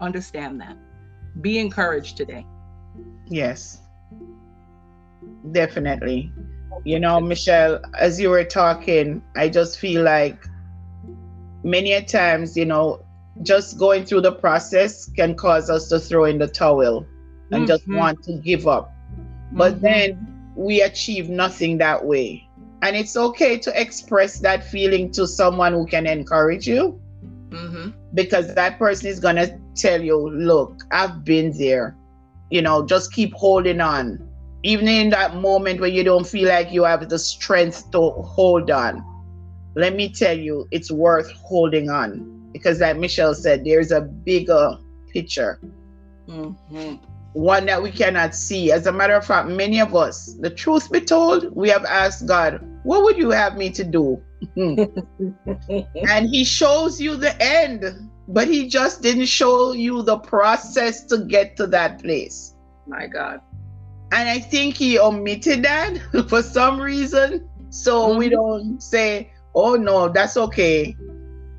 Understand 0.00 0.60
that. 0.60 0.76
Be 1.40 1.58
encouraged 1.58 2.16
today. 2.16 2.46
Yes, 3.26 3.80
definitely. 5.52 6.32
You 6.84 7.00
know, 7.00 7.20
Michelle, 7.20 7.80
as 7.98 8.20
you 8.20 8.30
were 8.30 8.44
talking, 8.44 9.22
I 9.36 9.48
just 9.48 9.78
feel 9.78 10.02
like 10.02 10.44
many 11.62 11.92
a 11.92 12.02
times, 12.02 12.56
you 12.56 12.64
know, 12.64 13.04
just 13.42 13.78
going 13.78 14.04
through 14.04 14.20
the 14.22 14.32
process 14.32 15.08
can 15.10 15.34
cause 15.34 15.70
us 15.70 15.88
to 15.88 15.98
throw 15.98 16.24
in 16.24 16.38
the 16.38 16.48
towel 16.48 17.06
and 17.50 17.62
mm-hmm. 17.62 17.66
just 17.66 17.88
want 17.88 18.22
to 18.24 18.34
give 18.34 18.66
up. 18.66 18.92
But 19.52 19.74
mm-hmm. 19.74 19.82
then 19.82 20.52
we 20.56 20.82
achieve 20.82 21.30
nothing 21.30 21.78
that 21.78 22.04
way. 22.04 22.48
And 22.82 22.96
it's 22.96 23.16
okay 23.16 23.58
to 23.58 23.80
express 23.80 24.40
that 24.40 24.64
feeling 24.64 25.12
to 25.12 25.26
someone 25.26 25.72
who 25.72 25.86
can 25.86 26.06
encourage 26.06 26.66
you. 26.66 27.00
Mm-hmm. 27.52 27.90
Because 28.14 28.54
that 28.54 28.78
person 28.78 29.08
is 29.08 29.20
going 29.20 29.36
to 29.36 29.58
tell 29.74 30.00
you, 30.00 30.30
look, 30.30 30.82
I've 30.90 31.24
been 31.24 31.56
there. 31.56 31.96
You 32.50 32.62
know, 32.62 32.84
just 32.84 33.12
keep 33.12 33.32
holding 33.34 33.80
on. 33.80 34.28
Even 34.62 34.86
in 34.86 35.10
that 35.10 35.36
moment 35.36 35.80
where 35.80 35.88
you 35.88 36.04
don't 36.04 36.26
feel 36.26 36.48
like 36.48 36.72
you 36.72 36.84
have 36.84 37.08
the 37.08 37.18
strength 37.18 37.90
to 37.92 38.10
hold 38.10 38.70
on, 38.70 39.04
let 39.74 39.96
me 39.96 40.08
tell 40.08 40.36
you, 40.36 40.68
it's 40.70 40.90
worth 40.90 41.30
holding 41.32 41.90
on. 41.90 42.50
Because, 42.52 42.80
like 42.80 42.98
Michelle 42.98 43.34
said, 43.34 43.64
there's 43.64 43.90
a 43.90 44.02
bigger 44.02 44.76
picture. 45.12 45.58
Mm-hmm 46.28 46.96
one 47.32 47.66
that 47.66 47.82
we 47.82 47.90
cannot 47.90 48.34
see. 48.34 48.72
As 48.72 48.86
a 48.86 48.92
matter 48.92 49.14
of 49.14 49.24
fact, 49.24 49.48
many 49.48 49.80
of 49.80 49.94
us, 49.94 50.34
the 50.40 50.50
truth 50.50 50.90
be 50.90 51.00
told, 51.00 51.54
we 51.54 51.68
have 51.70 51.84
asked 51.84 52.26
God, 52.26 52.60
What 52.84 53.02
would 53.04 53.16
you 53.16 53.30
have 53.30 53.56
me 53.56 53.70
to 53.70 53.84
do? 53.84 54.20
and 54.56 56.28
He 56.28 56.44
shows 56.44 57.00
you 57.00 57.16
the 57.16 57.34
end, 57.40 58.10
but 58.28 58.48
He 58.48 58.68
just 58.68 59.02
didn't 59.02 59.26
show 59.26 59.72
you 59.72 60.02
the 60.02 60.18
process 60.18 61.04
to 61.06 61.18
get 61.18 61.56
to 61.56 61.66
that 61.68 62.02
place. 62.02 62.54
My 62.86 63.06
God. 63.06 63.40
And 64.12 64.28
I 64.28 64.38
think 64.38 64.76
He 64.76 64.98
omitted 64.98 65.62
that 65.64 65.98
for 66.28 66.42
some 66.42 66.80
reason. 66.80 67.48
So 67.70 68.08
mm-hmm. 68.08 68.18
we 68.18 68.28
don't 68.28 68.82
say, 68.82 69.32
Oh, 69.54 69.74
no, 69.74 70.08
that's 70.08 70.36
okay. 70.36 70.96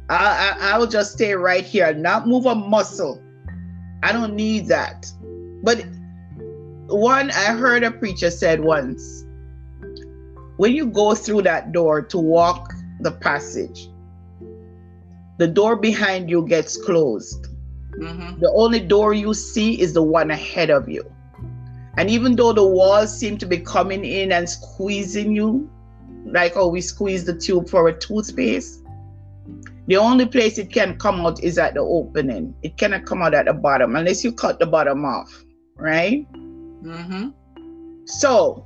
I, 0.09 0.15
I, 0.59 0.71
I'll 0.71 0.87
just 0.87 1.13
stay 1.13 1.33
right 1.33 1.63
here, 1.63 1.93
not 1.93 2.27
move 2.27 2.45
a 2.45 2.55
muscle. 2.55 3.21
I 4.01 4.11
don't 4.11 4.35
need 4.35 4.67
that. 4.67 5.11
But 5.63 5.85
one, 6.87 7.31
I 7.31 7.53
heard 7.53 7.83
a 7.83 7.91
preacher 7.91 8.29
said 8.29 8.59
once 8.59 9.22
when 10.57 10.73
you 10.73 10.85
go 10.85 11.15
through 11.15 11.43
that 11.43 11.71
door 11.71 12.01
to 12.01 12.17
walk 12.17 12.73
the 13.01 13.11
passage, 13.11 13.89
the 15.37 15.47
door 15.47 15.75
behind 15.75 16.29
you 16.29 16.45
gets 16.47 16.77
closed. 16.77 17.47
Mm-hmm. 17.99 18.39
The 18.39 18.51
only 18.51 18.79
door 18.79 19.13
you 19.13 19.33
see 19.33 19.79
is 19.79 19.93
the 19.93 20.03
one 20.03 20.31
ahead 20.31 20.69
of 20.69 20.87
you. 20.89 21.09
And 21.97 22.09
even 22.09 22.35
though 22.35 22.53
the 22.53 22.65
walls 22.65 23.17
seem 23.17 23.37
to 23.37 23.45
be 23.45 23.57
coming 23.57 24.03
in 24.03 24.31
and 24.31 24.49
squeezing 24.49 25.35
you, 25.35 25.69
like 26.25 26.55
how 26.55 26.67
we 26.67 26.81
squeeze 26.81 27.25
the 27.25 27.37
tube 27.37 27.69
for 27.69 27.87
a 27.87 27.97
toothpaste, 27.97 28.81
the 29.87 29.97
only 29.97 30.25
place 30.25 30.57
it 30.57 30.71
can 30.71 30.97
come 30.97 31.25
out 31.25 31.43
is 31.43 31.57
at 31.57 31.73
the 31.73 31.81
opening. 31.81 32.55
It 32.63 32.77
cannot 32.77 33.05
come 33.05 33.21
out 33.21 33.33
at 33.33 33.45
the 33.45 33.53
bottom 33.53 33.95
unless 33.95 34.23
you 34.23 34.31
cut 34.31 34.59
the 34.59 34.65
bottom 34.65 35.05
off 35.05 35.43
right? 35.75 36.31
Mm-hmm. 36.33 37.29
So 38.05 38.65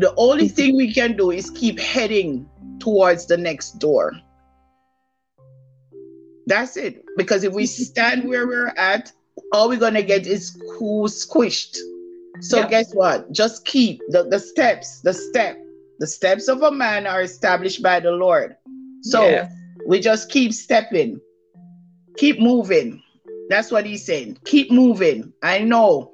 the 0.00 0.14
only 0.16 0.48
thing 0.56 0.76
we 0.76 0.92
can 0.92 1.16
do 1.16 1.30
is 1.30 1.50
keep 1.50 1.78
heading 1.78 2.48
towards 2.78 3.26
the 3.26 3.36
next 3.36 3.78
door. 3.78 4.12
That's 6.46 6.76
it. 6.76 7.04
Because 7.16 7.44
if 7.44 7.52
we 7.52 7.66
stand 7.86 8.28
where 8.28 8.46
we're 8.46 8.74
at, 8.76 9.12
all 9.52 9.68
we're 9.68 9.78
gonna 9.78 10.02
get 10.02 10.26
is 10.26 10.60
cool 10.78 11.08
squished. 11.08 11.76
So 12.40 12.66
guess 12.66 12.94
what? 12.94 13.30
Just 13.32 13.66
keep 13.66 14.00
the, 14.08 14.24
the 14.24 14.40
steps, 14.40 15.00
the 15.00 15.12
step. 15.12 15.58
The 15.98 16.06
steps 16.06 16.48
of 16.48 16.62
a 16.62 16.70
man 16.70 17.06
are 17.06 17.20
established 17.20 17.82
by 17.82 18.00
the 18.00 18.12
Lord. 18.12 18.56
So 19.02 19.46
we 19.86 20.00
just 20.00 20.30
keep 20.30 20.54
stepping, 20.54 21.20
keep 22.16 22.40
moving. 22.40 23.02
That's 23.50 23.70
what 23.70 23.84
he's 23.84 24.06
saying. 24.06 24.38
Keep 24.44 24.70
moving. 24.70 25.32
I 25.42 25.58
know 25.58 26.12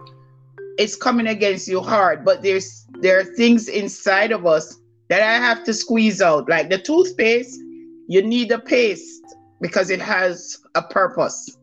it's 0.79 0.97
coming 0.97 1.29
against 1.29 1.69
you 1.69 1.81
hard, 1.81 2.25
but 2.25 2.43
there's 2.43 2.86
there 3.01 3.19
are 3.19 3.25
things 3.25 3.69
inside 3.69 4.33
of 4.33 4.47
us 4.47 4.79
that 5.09 5.23
I 5.23 5.35
have 5.35 5.65
to 5.65 5.75
squeeze 5.75 6.21
out. 6.21 6.49
Like 6.49 6.71
the 6.71 6.79
toothpaste, 6.79 7.61
you 8.09 8.23
need 8.23 8.51
a 8.51 8.59
paste 8.59 9.25
because 9.61 9.91
it 9.91 10.01
has 10.01 10.59
a 10.75 10.83
purpose. 10.83 11.57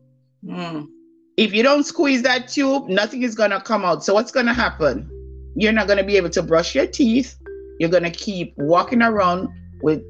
Mm. 0.44 0.88
If 1.36 1.52
you 1.52 1.62
don't 1.62 1.84
squeeze 1.84 2.22
that 2.22 2.48
tube, 2.48 2.88
nothing 2.88 3.22
is 3.22 3.34
gonna 3.34 3.60
come 3.60 3.84
out. 3.84 4.04
So 4.04 4.14
what's 4.14 4.30
gonna 4.30 4.54
happen? 4.54 5.10
You're 5.56 5.72
not 5.72 5.88
gonna 5.88 6.04
be 6.04 6.16
able 6.16 6.30
to 6.30 6.42
brush 6.42 6.74
your 6.74 6.86
teeth. 6.86 7.36
You're 7.78 7.90
gonna 7.90 8.10
keep 8.10 8.54
walking 8.56 9.02
around 9.02 9.48
with 9.82 10.02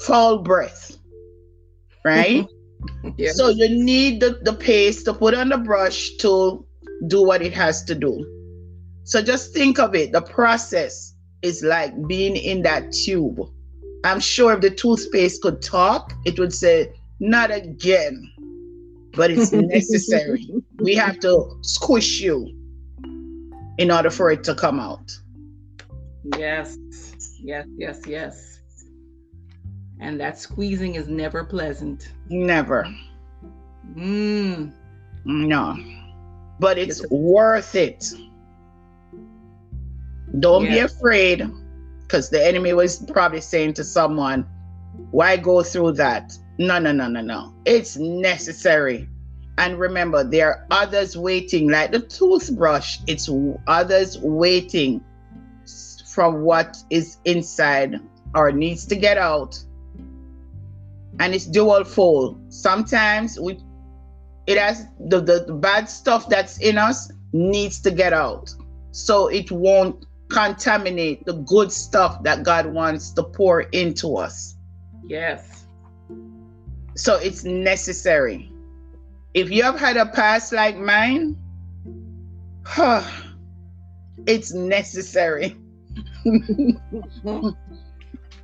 foul 0.00 0.38
breath, 0.38 0.96
right? 2.04 2.46
yes. 3.16 3.36
So 3.36 3.48
you 3.48 3.68
need 3.68 4.20
the, 4.20 4.38
the 4.42 4.52
paste 4.52 5.04
to 5.06 5.14
put 5.14 5.34
on 5.34 5.48
the 5.48 5.58
brush 5.58 6.16
to 6.18 6.64
do 7.08 7.24
what 7.24 7.42
it 7.42 7.52
has 7.52 7.84
to 7.84 7.94
do. 7.94 8.37
So 9.08 9.22
just 9.22 9.54
think 9.54 9.78
of 9.78 9.94
it. 9.94 10.12
The 10.12 10.20
process 10.20 11.14
is 11.40 11.62
like 11.62 11.94
being 12.06 12.36
in 12.36 12.60
that 12.64 12.92
tube. 12.92 13.40
I'm 14.04 14.20
sure 14.20 14.52
if 14.52 14.60
the 14.60 14.68
toothpaste 14.68 15.40
could 15.40 15.62
talk, 15.62 16.12
it 16.26 16.38
would 16.38 16.52
say, 16.52 16.92
not 17.18 17.50
again. 17.50 18.30
But 19.14 19.30
it's 19.30 19.50
necessary. 19.52 20.46
we 20.80 20.94
have 20.94 21.18
to 21.20 21.58
squish 21.62 22.20
you 22.20 22.54
in 23.78 23.90
order 23.90 24.10
for 24.10 24.30
it 24.30 24.44
to 24.44 24.54
come 24.54 24.78
out. 24.78 25.10
Yes, 26.36 26.76
yes, 27.42 27.66
yes, 27.78 28.02
yes. 28.06 28.58
And 30.00 30.20
that 30.20 30.38
squeezing 30.38 30.96
is 30.96 31.08
never 31.08 31.44
pleasant. 31.44 32.12
Never. 32.28 32.86
Mm. 33.94 34.70
No. 35.24 35.78
But 36.60 36.76
it's 36.76 37.08
worth 37.08 37.74
it. 37.74 38.04
Don't 40.40 40.64
be 40.64 40.78
afraid 40.78 41.50
because 42.02 42.30
the 42.30 42.44
enemy 42.44 42.72
was 42.72 42.98
probably 42.98 43.40
saying 43.40 43.74
to 43.74 43.84
someone, 43.84 44.46
why 45.10 45.36
go 45.36 45.62
through 45.62 45.92
that? 45.92 46.36
No, 46.58 46.78
no, 46.78 46.92
no, 46.92 47.08
no, 47.08 47.20
no. 47.20 47.54
It's 47.64 47.96
necessary. 47.96 49.08
And 49.58 49.78
remember, 49.78 50.22
there 50.24 50.48
are 50.48 50.66
others 50.70 51.16
waiting, 51.16 51.68
like 51.70 51.92
the 51.92 52.00
toothbrush, 52.00 52.98
it's 53.06 53.28
others 53.66 54.18
waiting 54.18 55.02
from 56.06 56.42
what 56.42 56.76
is 56.90 57.18
inside 57.24 58.00
or 58.34 58.52
needs 58.52 58.86
to 58.86 58.96
get 58.96 59.18
out 59.18 59.58
and 61.20 61.34
it's 61.34 61.46
dual 61.46 61.84
fold. 61.84 62.40
Sometimes 62.52 63.38
we 63.38 63.58
it 64.46 64.56
has 64.56 64.86
the, 64.98 65.20
the, 65.20 65.44
the 65.46 65.52
bad 65.52 65.90
stuff 65.90 66.28
that's 66.28 66.58
in 66.58 66.78
us 66.78 67.12
needs 67.32 67.80
to 67.80 67.90
get 67.90 68.12
out. 68.14 68.54
So 68.92 69.28
it 69.28 69.50
won't 69.50 70.06
contaminate 70.38 71.24
the 71.26 71.32
good 71.32 71.72
stuff 71.72 72.22
that 72.22 72.44
God 72.44 72.66
wants 72.66 73.10
to 73.10 73.24
pour 73.24 73.62
into 73.62 74.16
us. 74.16 74.54
Yes. 75.04 75.66
So 76.94 77.16
it's 77.16 77.42
necessary. 77.42 78.52
If 79.34 79.50
you 79.50 79.64
have 79.64 79.80
had 79.80 79.96
a 79.96 80.06
past 80.06 80.52
like 80.52 80.76
mine, 80.76 81.36
huh, 82.64 83.02
it's 84.26 84.52
necessary. 84.54 85.56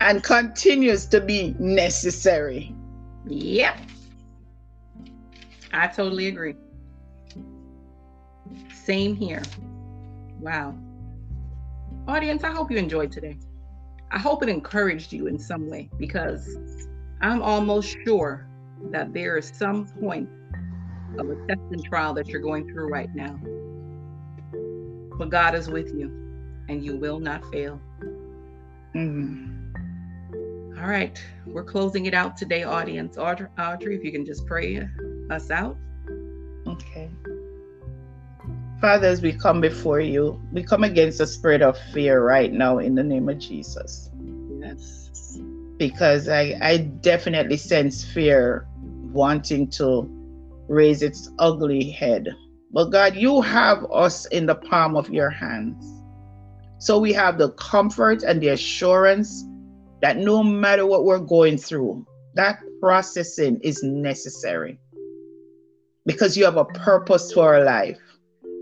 and 0.01 0.23
continues 0.25 1.07
to 1.07 1.21
be 1.21 1.55
necessary. 1.61 2.75
Yep. 3.27 3.79
I 5.73 5.87
totally 5.87 6.27
agree. 6.27 6.57
Same 8.73 9.15
here. 9.15 9.43
Wow. 10.41 10.75
Audience, 12.07 12.45
I 12.45 12.51
hope 12.51 12.71
you 12.71 12.77
enjoyed 12.77 13.11
today. 13.11 13.39
I 14.11 14.19
hope 14.19 14.43
it 14.43 14.51
encouraged 14.51 15.11
you 15.11 15.27
in 15.27 15.39
some 15.39 15.71
way 15.71 15.89
because 15.99 16.59
I'm 17.23 17.43
almost 17.43 17.97
sure 18.05 18.47
that 18.91 19.15
there 19.15 19.39
is 19.39 19.51
some 19.55 19.87
point 19.87 20.29
of 21.19 21.31
a 21.31 21.35
test 21.47 21.63
and 21.71 21.83
trial 21.83 22.13
that 22.15 22.29
you're 22.29 22.43
going 22.43 22.67
through 22.67 22.89
right 22.89 23.09
now. 23.15 23.41
But 25.17 25.31
God 25.31 25.55
is 25.55 25.71
with 25.71 25.95
you 25.95 26.09
and 26.69 26.85
you 26.85 26.99
will 26.99 27.19
not 27.19 27.43
fail. 27.51 27.81
Mm. 28.95 29.73
All 30.79 30.91
right, 30.91 31.19
we're 31.47 31.65
closing 31.65 32.05
it 32.05 32.13
out 32.13 32.37
today, 32.37 32.65
audience. 32.65 33.17
Audrey, 33.17 33.49
Audrey, 33.59 33.97
if 33.97 34.05
you 34.05 34.13
can 34.13 34.27
just 34.27 34.47
pray 34.47 34.87
us 35.31 35.51
out. 35.51 35.79
Father, 38.85 39.07
as 39.07 39.23
we 39.23 39.33
come 39.33 39.63
before 39.63 40.01
you, 40.01 40.39
we 40.53 40.63
come 40.63 40.85
against 40.85 41.17
the 41.17 41.27
spirit 41.27 41.63
of 41.63 41.79
fear 41.95 42.23
right 42.23 42.53
now 42.53 42.77
in 42.77 42.95
the 42.95 43.03
name 43.03 43.31
of 43.31 43.39
Jesus. 43.39 44.11
Yes. 44.61 45.39
Because 45.79 46.29
I, 46.29 46.59
I 46.61 46.77
definitely 46.77 47.57
sense 47.57 48.05
fear 48.05 48.69
wanting 49.11 49.71
to 49.71 50.07
raise 50.69 51.01
its 51.01 51.31
ugly 51.39 51.93
head. 51.93 52.29
But 52.73 52.91
God, 52.91 53.17
you 53.17 53.41
have 53.41 53.87
us 53.91 54.27
in 54.27 54.45
the 54.45 54.55
palm 54.55 54.99
of 54.99 55.09
your 55.09 55.31
hands. 55.31 55.83
So 56.77 56.99
we 56.99 57.15
have 57.15 57.39
the 57.39 57.53
comfort 57.53 58.23
and 58.23 58.39
the 58.39 58.49
assurance 58.49 59.47
that 60.03 60.19
no 60.19 60.43
matter 60.43 60.85
what 60.85 61.07
we're 61.07 61.21
going 61.21 61.57
through, 61.57 62.07
that 62.35 62.59
processing 62.81 63.61
is 63.63 63.83
necessary 63.83 64.79
because 66.05 66.37
you 66.37 66.45
have 66.45 66.59
a 66.59 66.67
purpose 66.67 67.33
for 67.33 67.55
our 67.55 67.65
life. 67.65 67.99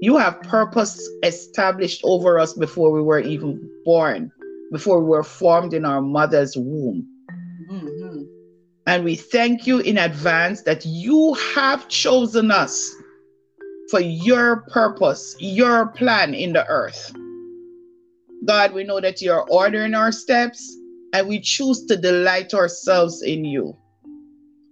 You 0.03 0.17
have 0.17 0.43
purpose 0.43 1.09
established 1.23 2.01
over 2.03 2.37
us 2.37 2.55
before 2.55 2.91
we 2.91 3.01
were 3.01 3.21
even 3.21 3.71
born, 3.85 4.33
before 4.73 5.01
we 5.01 5.07
were 5.07 5.23
formed 5.23 5.75
in 5.75 5.85
our 5.85 6.03
mother's 6.03 6.57
womb. 6.57 7.07
Mm-hmm. 7.71 8.23
And 8.89 9.05
we 9.05 9.15
thank 9.15 9.65
you 9.65 9.79
in 9.79 9.99
advance 9.99 10.63
that 10.63 10.85
you 10.85 11.35
have 11.55 11.87
chosen 11.87 12.51
us 12.51 12.93
for 13.91 14.01
your 14.01 14.63
purpose, 14.73 15.37
your 15.39 15.87
plan 15.87 16.35
in 16.35 16.53
the 16.53 16.67
earth. 16.67 17.15
God, 18.45 18.73
we 18.73 18.83
know 18.83 19.01
that 19.01 19.23
you're 19.23 19.47
ordering 19.49 19.95
our 19.95 20.11
steps 20.11 20.77
and 21.13 21.29
we 21.29 21.39
choose 21.39 21.85
to 21.85 21.97
delight 21.97 22.55
ourselves 22.55 23.23
in 23.23 23.45
you. 23.45 23.77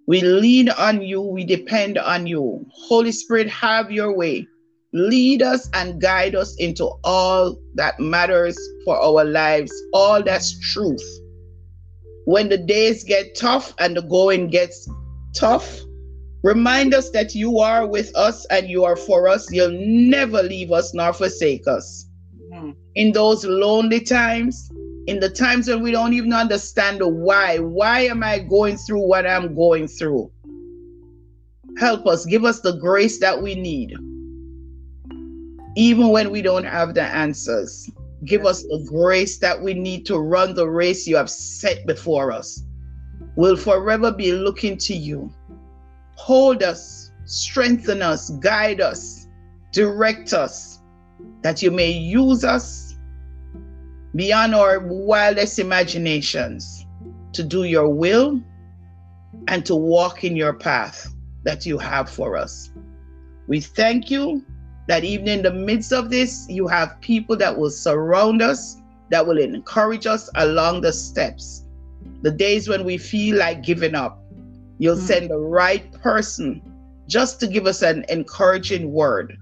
We 0.08 0.22
lean 0.22 0.70
on 0.70 1.02
you, 1.02 1.20
we 1.20 1.44
depend 1.44 1.98
on 1.98 2.26
you. 2.26 2.66
Holy 2.72 3.12
Spirit, 3.12 3.48
have 3.48 3.92
your 3.92 4.12
way. 4.12 4.48
Lead 4.92 5.40
us 5.40 5.70
and 5.72 6.00
guide 6.00 6.34
us 6.34 6.56
into 6.56 6.90
all 7.04 7.56
that 7.74 8.00
matters 8.00 8.58
for 8.84 8.96
our 8.96 9.24
lives, 9.24 9.72
all 9.92 10.22
that's 10.22 10.58
truth. 10.72 11.04
When 12.24 12.48
the 12.48 12.58
days 12.58 13.04
get 13.04 13.36
tough 13.36 13.72
and 13.78 13.96
the 13.96 14.02
going 14.02 14.48
gets 14.48 14.88
tough, 15.34 15.80
remind 16.42 16.92
us 16.92 17.10
that 17.10 17.36
you 17.36 17.60
are 17.60 17.86
with 17.86 18.14
us 18.16 18.44
and 18.46 18.68
you 18.68 18.84
are 18.84 18.96
for 18.96 19.28
us. 19.28 19.50
You'll 19.52 19.78
never 19.78 20.42
leave 20.42 20.72
us 20.72 20.92
nor 20.92 21.12
forsake 21.12 21.68
us. 21.68 22.08
Mm. 22.52 22.74
In 22.96 23.12
those 23.12 23.44
lonely 23.44 24.00
times, 24.00 24.72
in 25.06 25.20
the 25.20 25.30
times 25.30 25.68
when 25.68 25.82
we 25.82 25.92
don't 25.92 26.14
even 26.14 26.32
understand 26.32 27.00
the 27.00 27.08
why. 27.08 27.58
Why 27.58 28.00
am 28.00 28.24
I 28.24 28.40
going 28.40 28.76
through 28.76 29.06
what 29.06 29.24
I'm 29.26 29.54
going 29.54 29.86
through? 29.86 30.30
Help 31.78 32.06
us, 32.08 32.26
give 32.26 32.44
us 32.44 32.60
the 32.60 32.72
grace 32.72 33.20
that 33.20 33.40
we 33.40 33.54
need. 33.54 33.94
Even 35.76 36.08
when 36.08 36.30
we 36.30 36.42
don't 36.42 36.64
have 36.64 36.94
the 36.94 37.02
answers, 37.02 37.88
give 38.24 38.44
us 38.44 38.62
the 38.62 38.84
grace 38.88 39.38
that 39.38 39.60
we 39.60 39.74
need 39.74 40.04
to 40.06 40.18
run 40.18 40.54
the 40.54 40.68
race 40.68 41.06
you 41.06 41.16
have 41.16 41.30
set 41.30 41.86
before 41.86 42.32
us. 42.32 42.64
We'll 43.36 43.56
forever 43.56 44.10
be 44.10 44.32
looking 44.32 44.76
to 44.78 44.94
you. 44.94 45.32
Hold 46.16 46.62
us, 46.62 47.12
strengthen 47.24 48.02
us, 48.02 48.30
guide 48.30 48.80
us, 48.80 49.28
direct 49.72 50.32
us, 50.32 50.80
that 51.42 51.62
you 51.62 51.70
may 51.70 51.90
use 51.90 52.44
us 52.44 52.96
beyond 54.16 54.54
our 54.54 54.80
wildest 54.80 55.58
imaginations 55.58 56.84
to 57.32 57.44
do 57.44 57.64
your 57.64 57.88
will 57.88 58.40
and 59.48 59.64
to 59.64 59.76
walk 59.76 60.24
in 60.24 60.36
your 60.36 60.52
path 60.52 61.14
that 61.44 61.64
you 61.64 61.78
have 61.78 62.10
for 62.10 62.36
us. 62.36 62.70
We 63.46 63.60
thank 63.60 64.10
you 64.10 64.44
that 64.88 65.04
even 65.04 65.28
in 65.28 65.42
the 65.42 65.52
midst 65.52 65.92
of 65.92 66.10
this, 66.10 66.46
you 66.48 66.66
have 66.66 67.00
people 67.00 67.36
that 67.36 67.56
will 67.56 67.70
surround 67.70 68.42
us, 68.42 68.76
that 69.10 69.26
will 69.26 69.38
encourage 69.38 70.06
us 70.06 70.30
along 70.36 70.80
the 70.80 70.92
steps. 70.92 71.64
The 72.22 72.30
days 72.30 72.68
when 72.68 72.84
we 72.84 72.98
feel 72.98 73.38
like 73.38 73.62
giving 73.62 73.94
up, 73.94 74.22
you'll 74.78 74.96
mm-hmm. 74.96 75.06
send 75.06 75.30
the 75.30 75.38
right 75.38 75.90
person 76.00 76.62
just 77.06 77.40
to 77.40 77.46
give 77.46 77.66
us 77.66 77.82
an 77.82 78.04
encouraging 78.08 78.92
word. 78.92 79.36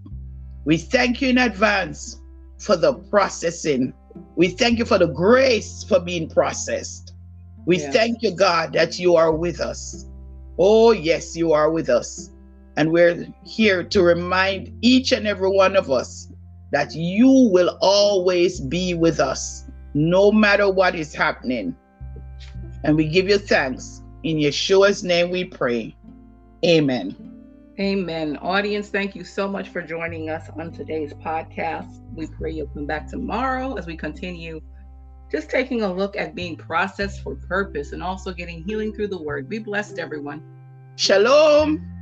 We 0.65 0.77
thank 0.77 1.23
you 1.23 1.29
in 1.29 1.39
advance 1.39 2.21
for 2.59 2.77
the 2.77 2.95
processing 2.95 3.95
we 4.37 4.49
thank 4.49 4.79
you 4.79 4.85
for 4.85 4.99
the 4.99 5.07
grace 5.07 5.85
for 5.85 6.01
being 6.01 6.29
processed. 6.29 7.15
We 7.67 7.79
yes. 7.79 7.93
thank 7.93 8.23
you, 8.23 8.31
God, 8.31 8.73
that 8.73 8.99
you 8.99 9.17
are 9.17 9.33
with 9.33 9.61
us. 9.61 10.07
Oh, 10.59 10.93
yes, 10.93 11.37
you 11.37 11.53
are 11.53 11.71
with 11.71 11.89
us. 11.89 12.31
And 12.79 12.93
we're 12.93 13.27
here 13.45 13.83
to 13.83 14.03
remind 14.05 14.73
each 14.83 15.11
and 15.11 15.27
every 15.27 15.51
one 15.51 15.75
of 15.75 15.91
us 15.91 16.29
that 16.71 16.95
you 16.95 17.51
will 17.53 17.77
always 17.81 18.61
be 18.61 18.95
with 18.95 19.19
us, 19.19 19.65
no 19.95 20.31
matter 20.31 20.71
what 20.71 20.95
is 20.95 21.13
happening. 21.13 21.75
And 22.85 22.95
we 22.95 23.09
give 23.09 23.29
you 23.29 23.39
thanks. 23.39 24.01
In 24.23 24.37
Yeshua's 24.37 25.03
name 25.03 25.31
we 25.31 25.45
pray. 25.45 25.97
Amen. 26.65 27.17
Amen. 27.81 28.37
Audience, 28.37 28.91
thank 28.91 29.17
you 29.17 29.25
so 29.25 29.49
much 29.49 29.71
for 29.71 29.83
joining 29.83 30.31
us 30.31 30.49
on 30.57 30.71
today's 30.71 31.13
podcast. 31.15 32.01
We 32.15 32.29
pray 32.29 32.53
you'll 32.53 32.69
come 32.69 32.87
back 32.87 33.09
tomorrow 33.09 33.75
as 33.75 33.89
we 33.89 33.97
continue 33.97 34.61
just 35.33 35.51
taking 35.51 35.83
a 35.83 35.93
look 35.93 36.17
at 36.17 36.37
being 36.37 36.57
processed 36.57 37.25
for 37.25 37.35
purpose 37.35 37.91
and 37.91 38.05
also 38.05 38.33
getting 38.33 38.63
healing 38.63 38.95
through 38.95 39.09
the 39.09 39.21
word. 39.21 39.49
Be 39.49 39.59
blessed, 39.59 39.99
everyone. 39.99 40.45
Shalom. 40.95 41.98